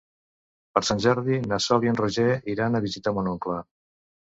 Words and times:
Per 0.77 0.81
Sant 0.87 1.03
Jordi 1.05 1.37
na 1.51 1.59
Sol 1.67 1.87
i 1.87 1.93
en 1.93 2.01
Roger 2.01 2.27
iran 2.55 2.75
a 2.75 2.83
visitar 2.89 3.17
mon 3.21 3.33
oncle. 3.37 3.63